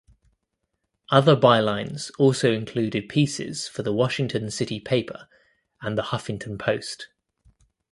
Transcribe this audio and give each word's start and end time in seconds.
Other 1.11 1.35
bylines 1.35 2.09
also 2.17 2.51
included 2.51 3.07
pieces 3.07 3.67
for 3.67 3.83
the 3.83 3.93
Washington 3.93 4.49
City 4.49 4.79
Paper 4.79 5.27
and 5.79 5.95
the 5.95 6.01
Huffington 6.05 6.57
Post. 6.57 7.09